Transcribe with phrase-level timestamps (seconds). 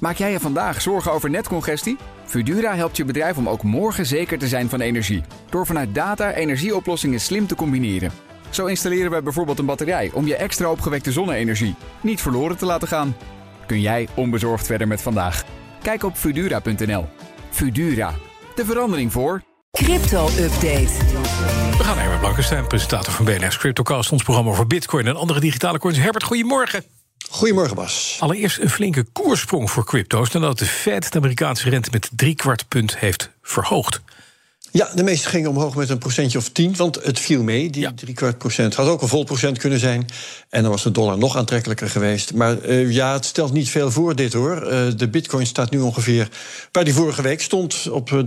[0.00, 1.96] Maak jij je vandaag zorgen over netcongestie?
[2.24, 5.22] Fudura helpt je bedrijf om ook morgen zeker te zijn van energie.
[5.50, 8.10] Door vanuit data energieoplossingen slim te combineren.
[8.50, 12.88] Zo installeren we bijvoorbeeld een batterij om je extra opgewekte zonne-energie niet verloren te laten
[12.88, 13.16] gaan.
[13.66, 15.44] Kun jij onbezorgd verder met vandaag?
[15.82, 17.08] Kijk op Fudura.nl.
[17.50, 18.14] Fudura,
[18.54, 19.42] de verandering voor.
[19.70, 20.92] Crypto-update.
[21.76, 24.12] We gaan naar Herbert Blankenstein, presentator van BNS Cryptocast...
[24.12, 25.98] ons programma over bitcoin en andere digitale coins.
[25.98, 26.99] Herbert, goedemorgen.
[27.32, 28.16] Goedemorgen, Bas.
[28.20, 30.30] Allereerst een flinke koersprong voor crypto's...
[30.30, 34.00] nadat de Fed de Amerikaanse rente met drie kwart punt heeft verhoogd.
[34.72, 37.70] Ja, de meeste gingen omhoog met een procentje of tien, want het viel mee.
[37.70, 37.92] Die Ja.
[37.94, 40.06] drie kwart procent had ook een vol procent kunnen zijn.
[40.48, 42.34] En dan was de dollar nog aantrekkelijker geweest.
[42.34, 44.62] Maar eh, ja, het stelt niet veel voor dit hoor.
[44.62, 46.28] Eh, de bitcoin staat nu ongeveer
[46.72, 48.18] waar die vorige week stond, op eh,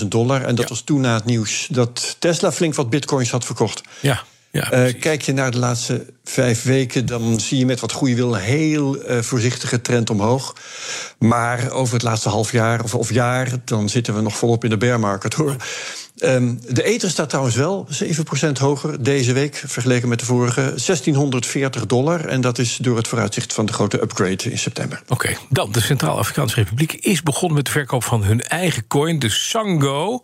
[0.00, 0.42] 23.000 dollar.
[0.42, 0.70] En dat Ja.
[0.70, 3.82] was toen na het nieuws dat Tesla flink wat bitcoins had verkocht.
[4.00, 7.92] Ja, ja Eh, kijk je naar de laatste vijf weken, dan zie je met wat
[7.92, 10.56] goede wil een heel eh, voorzichtige trend omhoog.
[11.18, 14.70] Maar over het laatste half jaar of, of jaar, dan zitten we nog volop in
[14.70, 15.56] de bear market hoor.
[16.22, 20.60] Ehm, de ether staat trouwens wel 7% hoger deze week vergeleken met de vorige.
[20.60, 22.24] 1640 dollar.
[22.26, 25.02] En dat is door het vooruitzicht van de grote upgrade in september.
[25.08, 29.28] Oké, dan de Centraal-Afrikaanse Republiek is begonnen met de verkoop van hun eigen coin, de
[29.30, 30.20] Sango.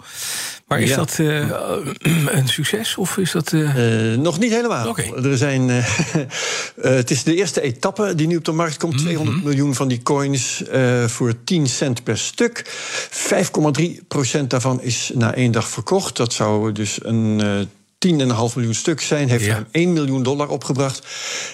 [0.66, 0.96] Maar is Ja.
[0.96, 1.50] dat eh,
[2.38, 3.52] een succes of is dat...
[3.52, 3.66] eh,
[4.12, 4.96] Eh, nog niet helemaal.
[5.24, 5.69] Er zijn,
[6.80, 8.94] het is de eerste etappe die nu op de markt komt.
[8.94, 9.02] Mhm.
[9.02, 10.62] 200 miljoen van die coins
[11.06, 12.64] voor 10 cent per stuk.
[13.10, 15.86] 5,3 procent daarvan is na één dag verkocht.
[16.12, 17.41] Dat zou dus een...
[17.41, 17.67] eh
[18.06, 18.17] 10,5
[18.55, 19.53] miljoen stuk zijn, heeft Ja.
[19.53, 21.06] ruim 1 miljoen dollar opgebracht.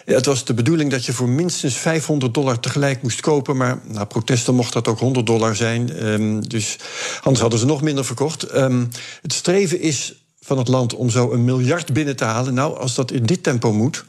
[0.04, 3.56] Het was de bedoeling dat je voor minstens 500 dollar tegelijk moest kopen.
[3.56, 5.92] Maar na protesten mocht dat ook 100 dollar zijn.
[5.92, 6.76] Ehm, dus
[7.22, 8.42] anders hadden ze nog minder verkocht.
[8.42, 8.84] Ehm,
[9.22, 12.54] het streven is van het land om zo een miljard binnen te halen.
[12.54, 14.04] Nou, als dat in dit tempo moet,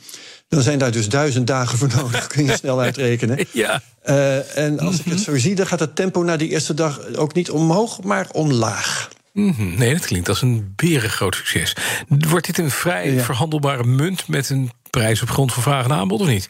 [0.48, 2.28] dan zijn daar dus duizend dagen voor nodig.
[2.34, 3.46] Kun je snel uitrekenen.
[3.52, 6.74] ja, Eh, en als ik het zo zie, dan gaat het tempo na die eerste
[6.74, 9.10] dag ook niet omhoog, maar omlaag.
[9.36, 11.76] Mhm, Nee, dat klinkt als een berengroot succes.
[12.08, 13.24] Wordt dit een vrij Ja.
[13.24, 16.50] verhandelbare munt met een prijs op grond van vraag en aanbod of niet?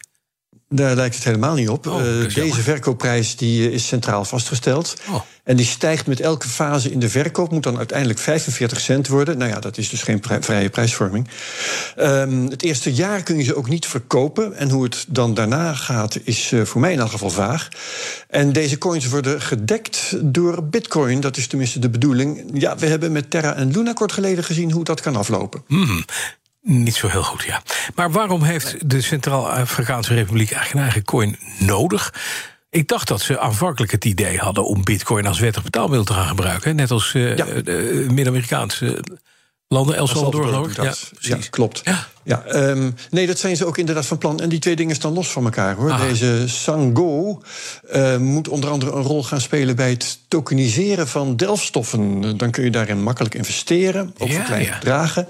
[0.76, 1.88] Daar lijkt het helemaal niet op.
[1.88, 4.94] Oh, Eh, deze verkoopprijs die, eh, is centraal vastgesteld.
[5.10, 5.22] Oh.
[5.44, 7.52] En die stijgt met elke fase in de verkoop.
[7.52, 9.38] Moet dan uiteindelijk 45 cent worden.
[9.38, 11.28] Nou ja, dat is dus geen pri- vrije prijsvorming.
[11.96, 14.54] Ehm, het eerste jaar kun je ze ook niet verkopen.
[14.58, 17.68] En hoe het dan daarna gaat, is eh, voor mij in elk geval vaag.
[18.30, 21.20] En deze coins worden gedekt door Bitcoin.
[21.20, 22.44] Dat is tenminste de bedoeling.
[22.54, 25.64] Ja, we hebben met Terra en Luna kort geleden gezien hoe dat kan aflopen.
[26.68, 27.62] Niet zo heel goed, ja.
[27.96, 32.14] Maar waarom heeft de Centraal-Afrikaanse Republiek eigenlijk een eigen coin nodig?
[32.70, 36.28] Ik dacht dat ze aanvankelijk het idee hadden om bitcoin als wettig betaalmiddel te gaan
[36.28, 36.76] gebruiken.
[36.76, 37.46] Net als eh, Ja.
[37.46, 39.04] de Midden-Amerikaanse
[39.68, 41.10] landen, El Salvador, Ja, precies.
[41.20, 41.82] Ja, klopt.
[41.84, 42.08] Ja.
[42.26, 44.40] Ja, ehm, nee, dat zijn ze ook inderdaad van plan.
[44.40, 45.92] En die twee dingen staan los van elkaar hoor.
[45.92, 46.02] Ah.
[46.02, 47.42] Deze Sango
[47.90, 52.38] eh, moet onder andere een rol gaan spelen bij het tokeniseren van delfstoffen.
[52.38, 54.80] Dan kun je daarin makkelijk investeren, ook Ja, voor kleine ja.
[54.80, 55.28] bedragen.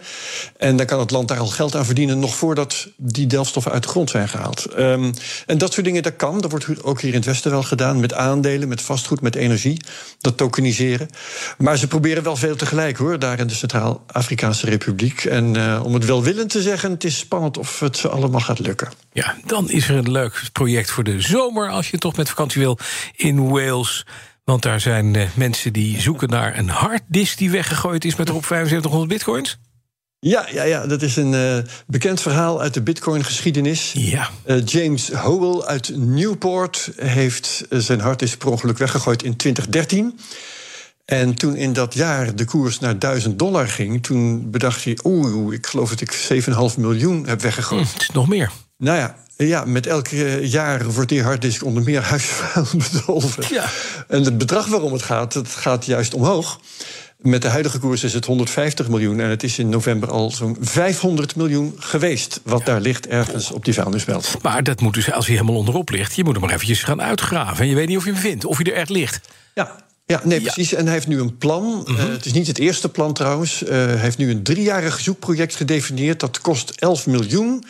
[0.57, 3.84] En dan kan het land daar al geld aan verdienen, nog voordat die delfstoffen uit
[3.84, 4.66] de grond zijn gehaald.
[4.66, 5.11] Ehm,
[5.45, 6.41] en dat soort dingen, dat kan.
[6.41, 9.81] Dat wordt ook hier in het Westen wel gedaan, met aandelen, met vastgoed, met energie.
[10.19, 11.09] Dat tokeniseren.
[11.57, 15.25] Maar ze proberen wel veel tegelijk hoor, daar in de Centraal-Afrikaanse Republiek.
[15.25, 18.59] En eh, om het welwillend te zeggen, het is spannend of het ze allemaal gaat
[18.59, 18.91] lukken.
[19.12, 21.69] Ja, dan is er een leuk project voor de zomer...
[21.69, 22.78] als je toch met vakantie wil
[23.16, 24.06] in Wales.
[24.44, 27.38] Want daar zijn eh, mensen die zoeken naar een harddisk...
[27.38, 29.57] die weggegooid is met erop 7500 bitcoins.
[30.19, 31.57] Ja, ja, ja dat is een eh,
[31.88, 33.91] bekend verhaal uit de Bitcoin-geschiedenis.
[33.96, 34.29] Ja.
[34.44, 40.19] Eh, James Howell uit Newport heeft zijn harddisk per ongeluk weggegooid in 2013.
[41.05, 45.53] En toen in dat jaar de koers naar 1000 dollar ging, toen bedacht hij: Oeh,
[45.53, 46.43] ik geloof dat ik
[46.73, 47.93] 7,5 miljoen heb weggegooid.
[47.93, 48.51] Het is nog meer.
[48.77, 53.43] Nou ja, ja, met elk eh, jaar wordt die harddisk onder meer huisvuil bedolven.
[53.49, 53.69] Ja.
[54.07, 56.59] En het bedrag waarom het gaat, het gaat juist omhoog.
[57.17, 59.19] Met de huidige koers is het 150 miljoen.
[59.19, 62.41] En het is in november al zo'n 500 miljoen geweest.
[62.43, 64.37] Wat daar ligt ergens op die vuilnisbelt.
[64.41, 66.16] Maar dat moet dus, als hij helemaal onderop ligt...
[66.16, 67.63] je moet hem maar eventjes gaan uitgraven.
[67.63, 69.29] En je weet niet of je hem vindt, of hij er echt ligt.
[69.53, 69.75] Ja.
[70.07, 70.52] Ja, nee, Ja.
[70.52, 70.73] precies.
[70.73, 71.84] En hij heeft nu een plan.
[71.87, 73.63] Eh, het is niet het eerste plan trouwens.
[73.63, 76.19] Eh, hij heeft nu een driejarig zoekproject gedefinieerd.
[76.19, 77.63] Dat kost 11 miljoen.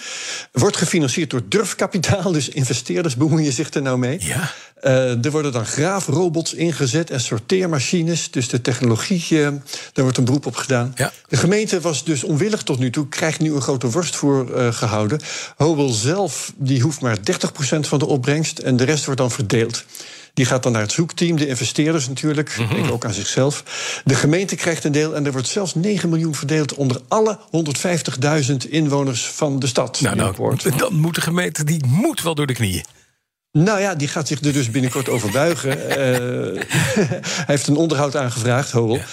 [0.52, 2.32] Wordt gefinancierd door durfkapitaal.
[2.32, 4.18] Dus investeerders bemoeien zich er nou mee.
[4.22, 4.52] Ja.
[4.76, 8.32] Eh, er worden dan graafrobots ingezet en sorteermachines.
[8.32, 9.40] Dus de technologie,
[9.94, 10.92] daar wordt een beroep op gedaan.
[10.96, 11.12] Ja.
[11.28, 13.10] De gemeente was dus onwillig tot nu toe.
[13.10, 15.20] Krijgt nu een grote worst voor eh, gehouden.
[15.56, 18.60] Hobel zelf die hoeft maar 30% van de opbrengst.
[18.60, 19.86] En de rest wordt dan verdeeld.
[20.36, 22.58] Die gaat dan naar het zoekteam, de investeerders natuurlijk.
[22.58, 22.74] Mhm.
[22.74, 23.64] Denk ook aan zichzelf.
[24.06, 27.40] De gemeente krijgt een deel en er wordt zelfs 9 miljoen verdeeld onder alle
[28.50, 30.02] 150.000 inwoners van de stad.
[30.02, 32.84] Nou, nou, dan moet de gemeente die moet wel door de knieën.
[33.52, 35.78] Nou ja, die gaat zich er dus binnenkort over buigen.
[35.78, 36.64] Uh,
[37.10, 39.04] hij heeft een onderhoud aangevraagd, Howell.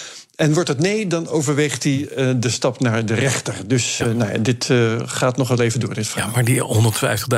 [0.42, 3.54] En wordt het nee, dan overweegt hij uh, de stap naar de rechter.
[3.66, 6.28] Dus uh, nou dit uh, gaat nog wel even door, dit verhaal.
[6.28, 6.62] Ja, maar die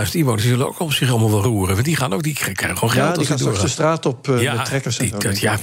[0.07, 1.75] 150.000 inwoners die zullen ook op zich allemaal wel roeren.
[1.75, 3.11] Want die gaan ook, die krijgen gewoon geld.
[3.11, 5.47] Ja, die gaan straks de straat op ja, met trekkers en die, zo.
[5.47, 5.59] Ja,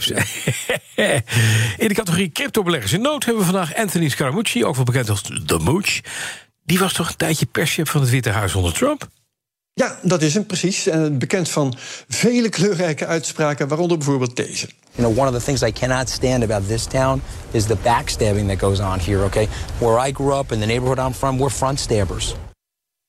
[1.78, 5.22] in de categorie cryptobeleggers in nood hebben we vandaag Anthony Scaramucci, ook wel bekend als
[5.46, 6.00] The Mooch.
[6.64, 9.08] Die was toch een tijdje perschef van het Witte Huis onder Trump?
[9.74, 10.88] Ja, dat is hem precies.
[10.88, 11.76] En bekend van
[12.08, 14.68] vele kleurrijke uitspraken, waaronder bijvoorbeeld deze.
[14.98, 17.22] You know, one of the things I cannot stand about this town
[17.54, 19.48] is the backstabbing that goes on here, okay?
[19.80, 22.36] Where I grew up in the neighborhood I'm from, we're front stabbers.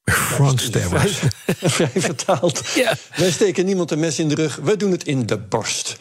[0.09, 1.19] Front stabbers.
[1.47, 2.63] Vrij vertaald.
[2.75, 2.95] Ja.
[3.17, 5.97] Wij steken niemand een mes in de rug, wij doen het in de borst.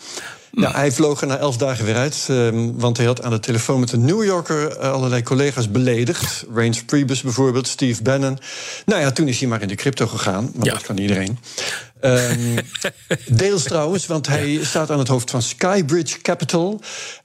[0.52, 3.40] Nou, hij vloog er na elf dagen weer uit, um, want hij had aan de
[3.40, 6.46] telefoon met een New Yorker uh, allerlei collega's beledigd.
[6.54, 8.40] Reince Priebus bijvoorbeeld, Steve Bannon.
[8.86, 10.74] Nou ja, toen is hij maar in de crypto gegaan, want Ja.
[10.74, 11.38] dat kan iedereen.
[12.02, 12.56] Um,
[13.42, 16.82] deels trouwens, want hij staat aan het hoofd van Skybridge Capital.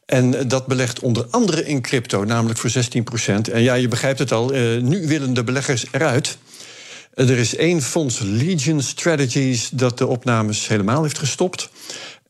[0.06, 4.32] En dat belegt onder andere in crypto, namelijk voor 16% En ja, je begrijpt het
[4.32, 6.38] al, uh, nu willen de beleggers eruit.
[7.14, 11.70] Er is één fonds, Legion Strategies, dat de opnames helemaal heeft gestopt.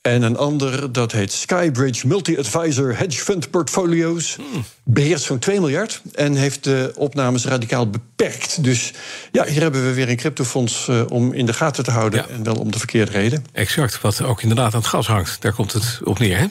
[0.06, 4.36] En een ander, dat heet Skybridge Multi-Advisor Hedge Fund Portfolios.
[4.84, 8.64] Beheert zo'n 2 miljard en heeft de opnames radicaal beperkt.
[8.64, 8.92] Dus
[9.32, 12.24] ja, hier hebben we weer een cryptofonds uh, om in de gaten te houden.
[12.28, 12.34] Ja.
[12.34, 13.44] En wel om de verkeerde reden.
[13.52, 15.42] Exact, wat ook inderdaad aan het gas hangt.
[15.42, 16.46] Daar komt het op neer, hè?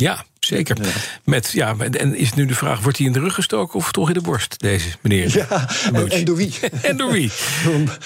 [0.00, 0.76] Ja, Ja, zeker.
[1.24, 4.08] Met, ja, en is nu de vraag, wordt hij in de rug gestoken of toch
[4.08, 5.36] in de borst, deze meneer?
[5.36, 5.68] ja.
[5.92, 6.54] En, en door wie?
[6.82, 7.30] En door wie?
[7.64, 7.98] Door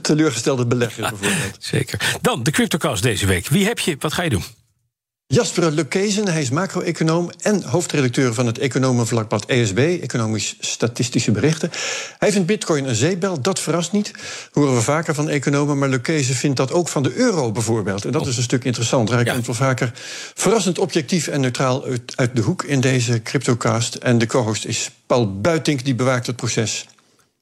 [0.00, 1.56] teleurgestelde belegger bijvoorbeeld.
[1.58, 2.16] Zeker.
[2.20, 3.48] Dan de CryptoCast deze week.
[3.48, 3.96] Wie heb je?
[3.98, 4.44] Wat ga je doen?
[5.34, 11.70] Jasper Lukezen, hij is macro-econoom en hoofdredacteur van het economenvlakblad ESB, Economisch Statistische Berichten.
[12.18, 14.10] Hij vindt bitcoin een zeepbel, dat verrast niet.
[14.52, 18.04] Horen we vaker van economen, maar Lukezen vindt dat ook van de euro bijvoorbeeld.
[18.04, 19.14] En dat is een stuk interessanter.
[19.14, 19.32] Hij Ja.
[19.32, 19.92] komt wel vaker
[20.34, 23.94] verrassend objectief en neutraal uit, uit de hoek in deze CryptoCast.
[23.94, 26.86] En de co-host is Paul Buitink, die bewaakt het proces.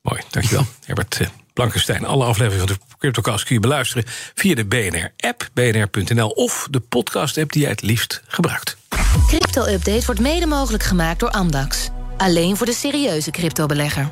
[0.03, 0.67] Mooi, dankjewel.
[0.85, 2.05] Herbert eh, Blankenstein.
[2.05, 4.04] Alle afleveringen van de CryptoCast kun je beluisteren
[4.34, 8.76] via de BNR-app, bnr.nl of de podcast-app die jij het liefst gebruikt.
[9.26, 11.90] Crypto-update wordt mede mogelijk gemaakt door Amdax.
[12.16, 14.10] Alleen voor de serieuze cryptobelegger.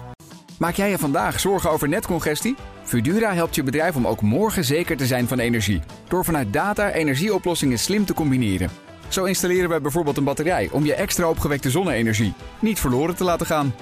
[0.59, 2.57] Maak jij je vandaag zorgen over netcongestie?
[2.85, 5.83] Fudura helpt je bedrijf om ook morgen zeker te zijn van energie.
[6.09, 8.71] Door vanuit data energieoplossingen slim te combineren.
[9.09, 13.47] Zo installeren we bijvoorbeeld een batterij om je extra opgewekte zonne-energie niet verloren te laten
[13.47, 13.75] gaan.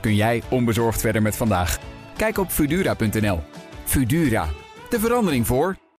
[0.00, 1.78] Kun jij onbezorgd verder met vandaag?
[2.16, 3.42] Kijk op Fudura.nl.
[3.86, 4.48] Fudura,
[4.90, 5.76] de verandering voor